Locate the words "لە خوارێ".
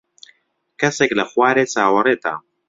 1.19-1.63